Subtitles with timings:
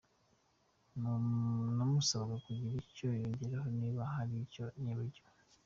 [1.77, 5.29] Namusabaga kugira icyo yongeraho niba hari icyo nibagiwe.